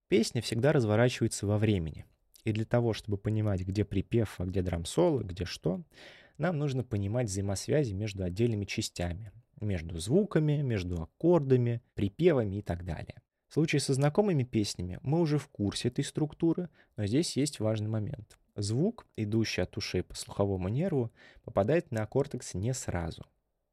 Песня 0.09 0.43
всегда 0.43 0.73
разворачивается 0.73 1.47
во 1.47 1.57
времени. 1.57 2.05
И 2.43 2.53
для 2.53 2.67
того, 2.67 2.93
чтобы 2.93 3.17
понимать, 3.17 3.63
где 3.63 3.87
припев, 3.87 4.39
а 4.39 4.45
где 4.45 4.61
драм-соло, 4.61 5.23
где 5.23 5.47
что, 5.47 5.83
нам 6.37 6.59
нужно 6.59 6.85
понимать 6.85 7.29
взаимосвязи 7.29 7.95
между 7.95 8.23
отдельными 8.23 8.67
частями, 8.67 9.33
между 9.63 9.99
звуками, 9.99 10.61
между 10.61 11.01
аккордами, 11.01 11.81
припевами 11.95 12.57
и 12.57 12.61
так 12.61 12.85
далее. 12.85 13.23
В 13.49 13.55
случае 13.55 13.81
со 13.81 13.95
знакомыми 13.95 14.43
песнями 14.43 14.99
мы 15.01 15.21
уже 15.21 15.39
в 15.39 15.49
курсе 15.49 15.89
этой 15.89 16.05
структуры, 16.05 16.69
но 16.99 17.07
здесь 17.07 17.35
есть 17.39 17.61
важный 17.61 17.89
момент. 17.89 18.37
Звук, 18.57 19.07
идущий 19.17 19.63
от 19.63 19.77
ушей 19.77 20.03
по 20.03 20.15
слуховому 20.15 20.69
нерву, 20.69 21.11
попадает 21.43 21.91
на 21.91 22.01
неокортекс 22.01 22.55
не 22.55 22.73
сразу. 22.73 23.25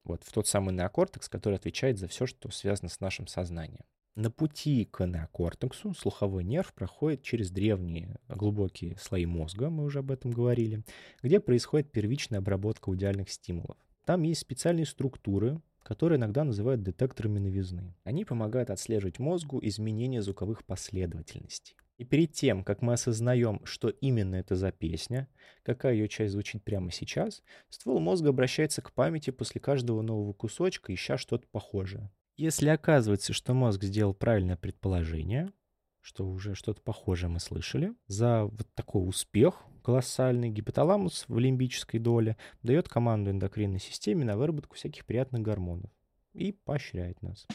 Вот 0.03 0.23
в 0.23 0.31
тот 0.31 0.47
самый 0.47 0.73
неокортекс, 0.73 1.29
который 1.29 1.55
отвечает 1.55 1.99
за 1.99 2.07
все, 2.07 2.25
что 2.25 2.49
связано 2.49 2.89
с 2.89 2.99
нашим 2.99 3.27
сознанием. 3.27 3.85
На 4.15 4.29
пути 4.29 4.85
к 4.85 5.05
неокортексу 5.05 5.93
слуховой 5.93 6.43
нерв 6.43 6.73
проходит 6.73 7.21
через 7.21 7.49
древние 7.49 8.17
глубокие 8.27 8.97
слои 8.97 9.25
мозга, 9.25 9.69
мы 9.69 9.85
уже 9.85 9.99
об 9.99 10.11
этом 10.11 10.31
говорили, 10.31 10.83
где 11.21 11.39
происходит 11.39 11.91
первичная 11.91 12.39
обработка 12.39 12.89
аудиальных 12.89 13.29
стимулов. 13.29 13.77
Там 14.03 14.23
есть 14.23 14.41
специальные 14.41 14.85
структуры, 14.85 15.61
которые 15.83 16.17
иногда 16.17 16.43
называют 16.43 16.83
детекторами 16.83 17.39
новизны. 17.39 17.95
Они 18.03 18.25
помогают 18.25 18.69
отслеживать 18.69 19.19
мозгу 19.19 19.59
изменения 19.61 20.21
звуковых 20.21 20.65
последовательностей. 20.65 21.77
И 22.01 22.03
перед 22.03 22.33
тем, 22.33 22.63
как 22.63 22.81
мы 22.81 22.93
осознаем, 22.93 23.63
что 23.63 23.89
именно 23.89 24.33
это 24.33 24.55
за 24.55 24.71
песня, 24.71 25.27
какая 25.61 25.93
ее 25.93 26.09
часть 26.09 26.31
звучит 26.31 26.63
прямо 26.63 26.89
сейчас, 26.89 27.43
ствол 27.69 27.99
мозга 27.99 28.29
обращается 28.29 28.81
к 28.81 28.91
памяти 28.91 29.29
после 29.29 29.61
каждого 29.61 30.01
нового 30.01 30.33
кусочка, 30.33 30.91
ища 30.91 31.19
что-то 31.19 31.45
похожее. 31.51 32.09
Если 32.37 32.69
оказывается, 32.69 33.33
что 33.33 33.53
мозг 33.53 33.83
сделал 33.83 34.15
правильное 34.15 34.57
предположение, 34.57 35.51
что 35.99 36.27
уже 36.27 36.55
что-то 36.55 36.81
похожее 36.81 37.29
мы 37.29 37.39
слышали, 37.39 37.93
за 38.07 38.45
вот 38.45 38.65
такой 38.73 39.07
успех 39.07 39.63
колоссальный 39.83 40.49
гипоталамус 40.49 41.25
в 41.27 41.37
лимбической 41.37 41.99
доле 41.99 42.35
дает 42.63 42.89
команду 42.89 43.29
эндокринной 43.29 43.79
системе 43.79 44.25
на 44.25 44.37
выработку 44.37 44.75
всяких 44.75 45.05
приятных 45.05 45.43
гормонов 45.43 45.91
и 46.33 46.51
поощряет 46.51 47.21
нас 47.21 47.45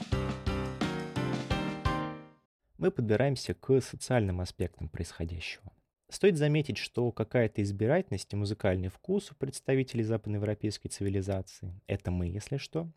мы 2.79 2.91
подбираемся 2.91 3.55
к 3.55 3.81
социальным 3.81 4.41
аспектам 4.41 4.89
происходящего. 4.89 5.73
Стоит 6.09 6.37
заметить, 6.37 6.77
что 6.77 7.11
какая-то 7.11 7.63
избирательность 7.63 8.33
и 8.33 8.37
музыкальный 8.37 8.89
вкус 8.89 9.33
у 9.33 9.35
представителей 9.35 10.05
западноевропейской 10.05 10.91
цивилизации, 10.91 11.81
это 11.87 12.11
мы, 12.11 12.29
если 12.29 12.59
что, 12.59 12.91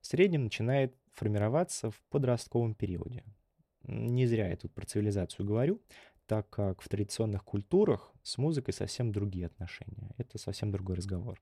в 0.00 0.06
среднем 0.06 0.44
начинает 0.44 0.96
формироваться 1.12 1.90
в 1.90 2.00
подростковом 2.08 2.74
периоде. 2.74 3.24
Не 3.82 4.26
зря 4.26 4.48
я 4.48 4.56
тут 4.56 4.72
про 4.72 4.86
цивилизацию 4.86 5.44
говорю, 5.44 5.82
так 6.26 6.48
как 6.50 6.80
в 6.80 6.88
традиционных 6.88 7.44
культурах 7.44 8.12
с 8.22 8.38
музыкой 8.38 8.74
совсем 8.74 9.12
другие 9.12 9.46
отношения. 9.46 10.14
Это 10.16 10.38
совсем 10.38 10.72
другой 10.72 10.96
разговор. 10.96 11.40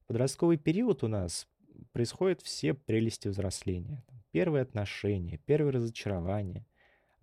В 0.00 0.06
подростковый 0.06 0.58
период 0.58 1.02
у 1.02 1.08
нас 1.08 1.48
происходят 1.92 2.40
все 2.42 2.74
прелести 2.74 3.28
взросления. 3.28 4.04
Первые 4.32 4.62
отношения, 4.62 5.38
первые 5.38 5.72
разочарования, 5.72 6.66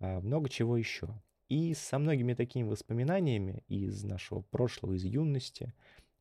много 0.00 0.48
чего 0.48 0.76
еще. 0.76 1.08
И 1.48 1.72
со 1.74 1.98
многими 1.98 2.34
такими 2.34 2.68
воспоминаниями 2.68 3.64
из 3.68 4.04
нашего 4.04 4.42
прошлого, 4.42 4.94
из 4.94 5.04
юности, 5.04 5.72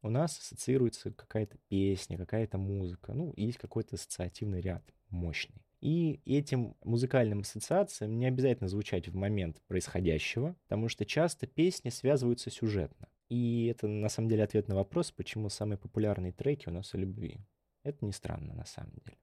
у 0.02 0.10
нас 0.10 0.38
ассоциируется 0.38 1.12
какая-то 1.12 1.58
песня, 1.68 2.18
какая-то 2.18 2.58
музыка, 2.58 3.14
ну, 3.14 3.34
есть 3.36 3.58
какой-то 3.58 3.96
ассоциативный 3.96 4.62
ряд 4.62 4.84
мощный. 5.10 5.66
И 5.82 6.22
этим 6.26 6.76
музыкальным 6.84 7.42
ассоциациям 7.42 8.18
не 8.18 8.26
обязательно 8.26 8.68
звучать 8.68 9.08
в 9.10 9.16
момент 9.16 9.62
происходящего, 9.68 10.56
потому 10.64 10.90
что 10.90 11.06
часто 11.06 11.46
песни 11.46 11.90
связываются 11.90 12.50
сюжетно. 12.50 13.10
И 13.30 13.68
это 13.68 13.88
на 13.88 14.10
самом 14.10 14.30
деле 14.30 14.44
ответ 14.44 14.68
на 14.70 14.76
вопрос, 14.76 15.12
почему 15.12 15.50
самые 15.50 15.78
популярные 15.78 16.32
треки 16.32 16.70
у 16.70 16.72
нас 16.72 16.94
о 16.94 16.98
любви. 16.98 17.40
Это 17.84 18.06
не 18.06 18.12
странно 18.12 18.54
на 18.54 18.66
самом 18.66 18.94
деле. 19.06 19.18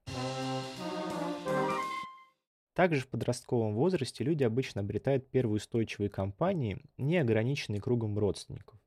Также 2.75 3.01
в 3.01 3.07
подростковом 3.07 3.73
возрасте 3.73 4.25
люди 4.25 4.43
обычно 4.43 4.81
обретают 4.81 5.29
первые 5.29 5.57
устойчивые 5.57 6.09
компании, 6.09 6.83
не 6.97 7.17
ограниченные 7.17 7.79
кругом 7.79 8.19
родственников. 8.19 8.77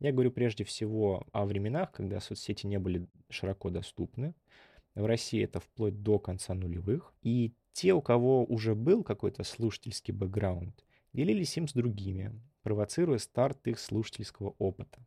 Я 0.00 0.12
говорю 0.12 0.30
прежде 0.32 0.64
всего 0.64 1.26
о 1.30 1.44
временах, 1.44 1.92
когда 1.92 2.20
соцсети 2.20 2.66
не 2.66 2.78
были 2.78 3.06
широко 3.28 3.68
доступны. 3.68 4.34
В 4.94 5.04
России 5.04 5.44
это 5.44 5.60
вплоть 5.60 6.02
до 6.02 6.18
конца 6.18 6.54
нулевых. 6.54 7.12
И 7.20 7.52
те, 7.72 7.92
у 7.92 8.00
кого 8.00 8.44
уже 8.46 8.74
был 8.74 9.04
какой-то 9.04 9.44
слушательский 9.44 10.14
бэкграунд, 10.14 10.82
делились 11.12 11.56
им 11.58 11.68
с 11.68 11.74
другими, 11.74 12.32
провоцируя 12.62 13.18
старт 13.18 13.66
их 13.68 13.78
слушательского 13.78 14.54
опыта. 14.58 15.04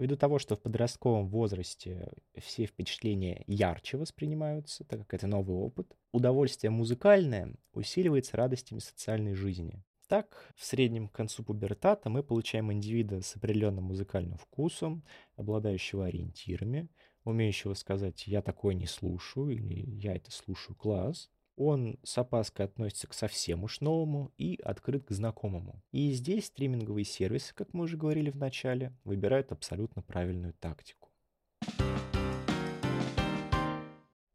Ввиду 0.00 0.16
того, 0.16 0.38
что 0.38 0.56
в 0.56 0.62
подростковом 0.62 1.28
возрасте 1.28 2.10
все 2.38 2.64
впечатления 2.64 3.44
ярче 3.46 3.98
воспринимаются, 3.98 4.82
так 4.84 5.00
как 5.00 5.12
это 5.12 5.26
новый 5.26 5.54
опыт, 5.54 5.94
удовольствие 6.10 6.70
музыкальное 6.70 7.54
усиливается 7.74 8.38
радостями 8.38 8.78
социальной 8.78 9.34
жизни. 9.34 9.84
Так, 10.08 10.54
в 10.56 10.64
среднем 10.64 11.06
к 11.06 11.12
концу 11.12 11.44
пубертата 11.44 12.08
мы 12.08 12.22
получаем 12.22 12.72
индивида 12.72 13.20
с 13.20 13.36
определенным 13.36 13.84
музыкальным 13.84 14.38
вкусом, 14.38 15.04
обладающего 15.36 16.06
ориентирами, 16.06 16.88
умеющего 17.24 17.74
сказать 17.74 18.26
«я 18.26 18.40
такое 18.40 18.72
не 18.72 18.86
слушаю» 18.86 19.50
или 19.50 19.84
«я 20.00 20.16
это 20.16 20.30
слушаю 20.30 20.76
класс», 20.76 21.30
он 21.60 21.98
с 22.02 22.16
опаской 22.16 22.64
относится 22.64 23.06
к 23.06 23.12
совсем 23.12 23.64
уж 23.64 23.82
новому 23.82 24.32
и 24.38 24.58
открыт 24.64 25.04
к 25.04 25.10
знакомому. 25.10 25.82
И 25.92 26.10
здесь 26.12 26.46
стриминговые 26.46 27.04
сервисы, 27.04 27.54
как 27.54 27.74
мы 27.74 27.84
уже 27.84 27.98
говорили 27.98 28.30
в 28.30 28.36
начале, 28.36 28.96
выбирают 29.04 29.52
абсолютно 29.52 30.00
правильную 30.00 30.54
тактику. 30.54 31.10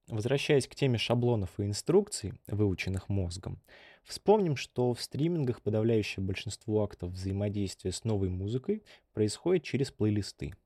Возвращаясь 0.07 0.67
к 0.67 0.75
теме 0.75 0.99
шаблонов 0.99 1.59
и 1.59 1.63
инструкций, 1.63 2.33
выученных 2.45 3.09
мозгом, 3.09 3.59
вспомним, 4.03 4.55
что 4.55 4.93
в 4.93 5.01
стримингах 5.01 5.63
подавляющее 5.63 6.23
большинство 6.23 6.83
актов 6.83 7.09
взаимодействия 7.09 7.91
с 7.91 8.03
новой 8.03 8.29
музыкой 8.29 8.83
происходит 9.13 9.63
через 9.63 9.91
плейлисты– 9.91 10.53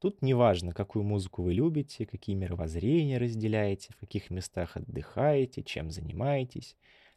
Тут 0.00 0.22
не 0.22 0.32
важно, 0.32 0.72
какую 0.72 1.02
музыку 1.02 1.42
вы 1.42 1.52
любите, 1.52 2.06
какие 2.06 2.34
мировоззрения 2.34 3.18
разделяете, 3.18 3.92
в 3.92 3.96
каких 3.96 4.30
местах 4.30 4.78
отдыхаете, 4.78 5.62
чем 5.62 5.90
занимаетесь. 5.90 6.74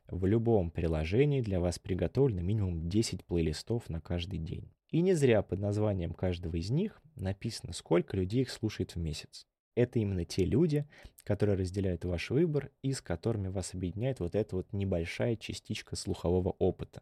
В 0.07 0.25
любом 0.25 0.69
приложении 0.69 1.39
для 1.39 1.61
вас 1.61 1.79
приготовлено 1.79 2.41
минимум 2.41 2.89
10 2.89 3.23
плейлистов 3.23 3.87
на 3.89 4.01
каждый 4.01 4.39
день. 4.39 4.69
И 4.89 4.99
не 4.99 5.13
зря 5.13 5.41
под 5.43 5.59
названием 5.59 6.13
каждого 6.13 6.57
из 6.57 6.71
них 6.71 7.01
написано, 7.15 7.71
сколько 7.71 8.17
людей 8.17 8.41
их 8.41 8.49
слушает 8.49 8.95
в 8.95 8.99
месяц. 8.99 9.47
Это 9.75 9.99
именно 9.99 10.25
те 10.25 10.43
люди, 10.43 10.85
которые 11.23 11.57
разделяют 11.57 12.03
ваш 12.03 12.31
выбор 12.31 12.69
и 12.81 12.91
с 12.91 12.99
которыми 13.01 13.47
вас 13.47 13.73
объединяет 13.73 14.19
вот 14.19 14.35
эта 14.35 14.57
вот 14.57 14.73
небольшая 14.73 15.37
частичка 15.37 15.95
слухового 15.95 16.49
опыта. 16.59 17.01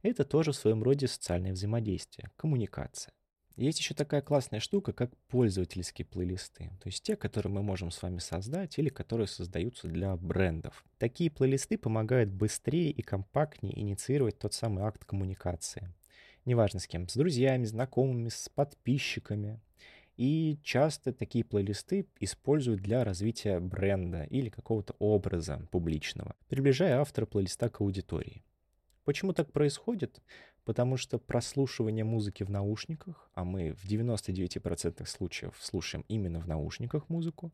Это 0.00 0.24
тоже 0.24 0.52
в 0.52 0.56
своем 0.56 0.82
роде 0.82 1.06
социальное 1.06 1.52
взаимодействие, 1.52 2.30
коммуникация. 2.36 3.12
Есть 3.58 3.80
еще 3.80 3.92
такая 3.92 4.22
классная 4.22 4.60
штука, 4.60 4.92
как 4.92 5.10
пользовательские 5.26 6.06
плейлисты. 6.06 6.70
То 6.80 6.86
есть 6.86 7.02
те, 7.02 7.16
которые 7.16 7.52
мы 7.52 7.64
можем 7.64 7.90
с 7.90 8.00
вами 8.00 8.18
создать 8.18 8.78
или 8.78 8.88
которые 8.88 9.26
создаются 9.26 9.88
для 9.88 10.14
брендов. 10.16 10.84
Такие 10.98 11.28
плейлисты 11.28 11.76
помогают 11.76 12.30
быстрее 12.30 12.92
и 12.92 13.02
компактнее 13.02 13.76
инициировать 13.76 14.38
тот 14.38 14.54
самый 14.54 14.84
акт 14.84 15.04
коммуникации. 15.04 15.92
Неважно 16.44 16.78
с 16.78 16.86
кем, 16.86 17.08
с 17.08 17.16
друзьями, 17.16 17.64
знакомыми, 17.64 18.28
с 18.28 18.48
подписчиками. 18.48 19.60
И 20.16 20.60
часто 20.62 21.12
такие 21.12 21.44
плейлисты 21.44 22.06
используют 22.20 22.80
для 22.80 23.02
развития 23.02 23.58
бренда 23.58 24.22
или 24.22 24.50
какого-то 24.50 24.94
образа 25.00 25.66
публичного, 25.72 26.36
приближая 26.48 27.00
автора 27.00 27.26
плейлиста 27.26 27.68
к 27.70 27.80
аудитории. 27.80 28.44
Почему 29.04 29.32
так 29.32 29.50
происходит? 29.50 30.20
Потому 30.68 30.98
что 30.98 31.18
прослушивание 31.18 32.04
музыки 32.04 32.42
в 32.42 32.50
наушниках, 32.50 33.30
а 33.32 33.42
мы 33.42 33.72
в 33.72 33.86
99% 33.86 35.06
случаев 35.06 35.56
слушаем 35.58 36.04
именно 36.08 36.40
в 36.40 36.46
наушниках 36.46 37.08
музыку, 37.08 37.52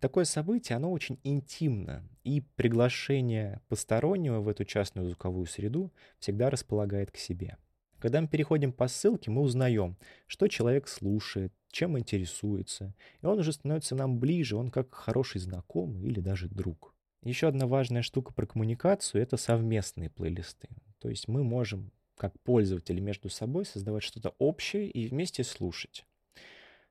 такое 0.00 0.24
событие, 0.24 0.76
оно 0.76 0.90
очень 0.90 1.20
интимно, 1.22 2.02
и 2.22 2.40
приглашение 2.56 3.60
постороннего 3.68 4.40
в 4.40 4.48
эту 4.48 4.64
частную 4.64 5.06
звуковую 5.08 5.44
среду 5.44 5.92
всегда 6.18 6.48
располагает 6.48 7.10
к 7.10 7.18
себе. 7.18 7.58
Когда 7.98 8.22
мы 8.22 8.28
переходим 8.28 8.72
по 8.72 8.88
ссылке, 8.88 9.30
мы 9.30 9.42
узнаем, 9.42 9.98
что 10.26 10.48
человек 10.48 10.88
слушает, 10.88 11.52
чем 11.70 11.98
интересуется, 11.98 12.94
и 13.20 13.26
он 13.26 13.38
уже 13.38 13.52
становится 13.52 13.96
нам 13.96 14.18
ближе, 14.18 14.56
он 14.56 14.70
как 14.70 14.94
хороший 14.94 15.42
знакомый 15.42 16.00
или 16.04 16.20
даже 16.20 16.48
друг. 16.48 16.94
Еще 17.22 17.48
одна 17.48 17.66
важная 17.66 18.00
штука 18.00 18.32
про 18.32 18.46
коммуникацию— 18.46 19.20
это 19.22 19.36
совместные 19.36 20.08
плейлисты. 20.08 20.70
То 21.00 21.10
есть 21.10 21.28
мы 21.28 21.44
можем 21.44 21.92
как 22.16 22.38
пользователи 22.40 23.00
между 23.00 23.28
собой 23.28 23.64
создавать 23.64 24.02
что-то 24.02 24.34
общее 24.38 24.88
и 24.88 25.06
вместе 25.06 25.44
слушать. 25.44 26.04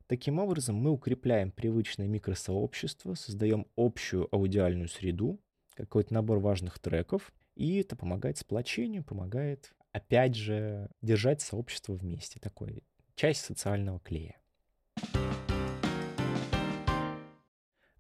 Таким 0.08 0.40
образом, 0.40 0.76
мы 0.76 0.92
укрепляем 0.92 1.52
привычное 1.52 2.08
микросообщество, 2.08 3.14
создаем 3.14 3.68
общую 3.78 4.28
аудиальную 4.36 4.90
среду, 4.90 5.40
какой-то 5.76 6.14
набор 6.14 6.40
важных 6.40 6.78
треков, 6.80 7.32
и 7.56 7.78
это 7.78 7.96
помогает 7.96 8.38
сплочению, 8.38 9.04
помогает, 9.04 9.74
опять 9.92 10.36
же, 10.36 10.90
держать 11.02 11.42
сообщество 11.42 11.94
вместе. 11.94 12.40
Такой 12.40 12.84
часть 13.16 13.46
социального 13.46 14.00
клея. 14.00 14.38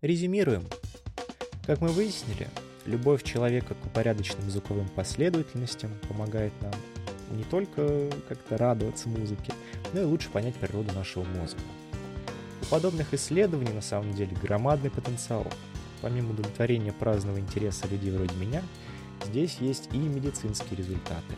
Резюмируем. 0.02 0.64
Как 1.66 1.80
мы 1.80 1.88
выяснили, 1.88 2.48
любовь 2.86 3.24
человека 3.24 3.74
к 3.74 3.86
упорядоченным 3.86 4.50
звуковым 4.50 4.90
последовательностям 4.90 5.92
помогает 6.10 6.52
нам 6.62 6.74
не 7.34 7.44
только 7.44 8.10
как-то 8.28 8.58
радоваться 8.58 9.10
музыке, 9.10 9.54
но 9.94 10.02
и 10.02 10.06
лучше 10.06 10.30
понять 10.30 10.56
природу 10.56 10.94
нашего 10.94 11.24
мозга. 11.24 11.60
У 12.62 12.66
подобных 12.66 13.14
исследований 13.14 13.74
на 13.74 13.82
самом 13.82 14.14
деле 14.14 14.36
громадный 14.42 14.90
потенциал. 14.90 15.46
Помимо 16.02 16.32
удовлетворения 16.32 16.94
праздного 16.94 17.40
интереса 17.40 17.88
людей 17.88 18.12
вроде 18.12 18.36
меня, 18.36 18.62
здесь 19.26 19.58
есть 19.60 19.90
и 19.94 19.98
медицинские 19.98 20.78
результаты. 20.78 21.36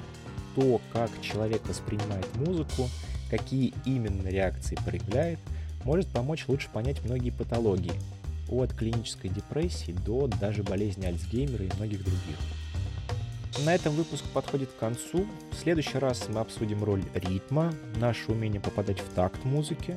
То, 0.55 0.79
как 0.93 1.09
человек 1.21 1.67
воспринимает 1.67 2.27
музыку, 2.35 2.89
какие 3.29 3.73
именно 3.85 4.27
реакции 4.27 4.77
проявляет, 4.85 5.39
может 5.83 6.07
помочь 6.07 6.45
лучше 6.47 6.69
понять 6.71 7.03
многие 7.03 7.31
патологии, 7.31 7.93
от 8.49 8.73
клинической 8.73 9.29
депрессии 9.29 9.91
до 9.91 10.27
даже 10.27 10.63
болезни 10.63 11.05
Альцгеймера 11.05 11.65
и 11.65 11.75
многих 11.75 12.03
других. 12.03 12.37
На 13.63 13.73
этом 13.73 13.95
выпуск 13.95 14.25
подходит 14.33 14.69
к 14.69 14.77
концу. 14.77 15.25
В 15.51 15.55
следующий 15.55 15.97
раз 15.97 16.27
мы 16.27 16.41
обсудим 16.41 16.83
роль 16.83 17.03
ритма, 17.13 17.73
наше 17.95 18.31
умение 18.31 18.59
попадать 18.59 18.99
в 18.99 19.13
такт 19.13 19.45
музыки, 19.45 19.95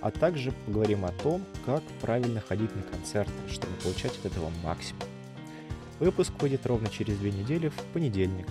а 0.00 0.10
также 0.10 0.50
поговорим 0.66 1.04
о 1.04 1.12
том, 1.12 1.44
как 1.64 1.82
правильно 2.00 2.40
ходить 2.40 2.74
на 2.74 2.82
концерты, 2.82 3.32
чтобы 3.48 3.72
получать 3.76 4.18
от 4.18 4.26
этого 4.26 4.50
максимум. 4.64 5.02
Выпуск 6.00 6.32
выйдет 6.40 6.66
ровно 6.66 6.88
через 6.90 7.16
две 7.18 7.30
недели 7.30 7.68
в 7.68 7.80
понедельник. 7.92 8.48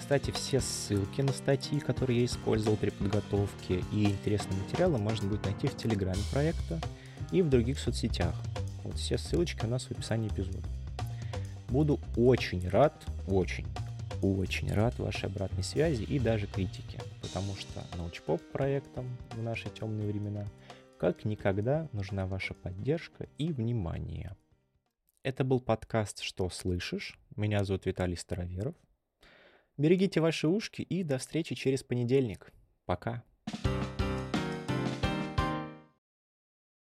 Кстати, 0.00 0.32
все 0.32 0.60
ссылки 0.60 1.20
на 1.20 1.32
статьи, 1.32 1.78
которые 1.78 2.20
я 2.20 2.24
использовал 2.24 2.76
при 2.76 2.90
подготовке 2.90 3.84
и 3.92 4.04
интересные 4.04 4.60
материалы 4.60 4.98
можно 4.98 5.28
будет 5.28 5.44
найти 5.44 5.68
в 5.68 5.76
телеграме 5.76 6.22
проекта 6.32 6.80
и 7.30 7.40
в 7.40 7.48
других 7.48 7.78
соцсетях. 7.78 8.34
Вот 8.82 8.96
все 8.96 9.16
ссылочки 9.16 9.64
у 9.64 9.68
нас 9.68 9.84
в 9.84 9.92
описании 9.92 10.28
эпизода. 10.28 10.66
Буду 11.70 12.00
очень 12.16 12.68
рад, 12.68 13.06
очень, 13.28 13.66
очень 14.22 14.72
рад 14.72 14.98
вашей 14.98 15.26
обратной 15.26 15.62
связи 15.62 16.02
и 16.02 16.18
даже 16.18 16.48
критике, 16.48 16.98
потому 17.22 17.54
что 17.54 17.84
научпоп 17.96 18.42
проектам 18.50 19.06
в 19.36 19.42
наши 19.42 19.70
темные 19.70 20.08
времена 20.08 20.46
как 20.98 21.24
никогда 21.24 21.88
нужна 21.92 22.26
ваша 22.26 22.54
поддержка 22.54 23.28
и 23.38 23.52
внимание. 23.52 24.36
Это 25.22 25.44
был 25.44 25.60
подкаст 25.60 26.22
«Что 26.22 26.50
слышишь?». 26.50 27.18
Меня 27.36 27.62
зовут 27.62 27.86
Виталий 27.86 28.16
Староверов. 28.16 28.74
Берегите 29.78 30.20
ваши 30.20 30.48
ушки 30.48 30.82
и 30.82 31.04
до 31.04 31.18
встречи 31.18 31.54
через 31.54 31.84
понедельник. 31.84 32.52
Пока. 32.84 33.22
thank 33.46 33.89